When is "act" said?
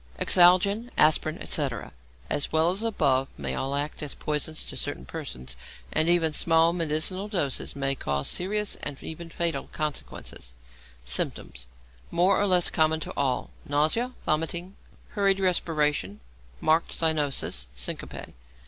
3.75-4.01